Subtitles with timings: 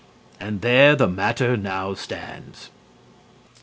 [0.39, 2.71] And there the matter now stands.